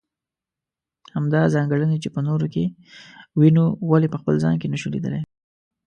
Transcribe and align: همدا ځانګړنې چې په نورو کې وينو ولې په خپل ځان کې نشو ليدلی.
همدا 1.15 1.41
ځانګړنې 1.55 1.97
چې 2.03 2.09
په 2.15 2.19
نورو 2.27 2.47
کې 2.53 2.63
وينو 3.39 3.65
ولې 3.89 4.07
په 4.13 4.17
خپل 4.21 4.35
ځان 4.43 4.55
کې 4.61 4.71
نشو 4.73 4.87
ليدلی. 4.93 5.21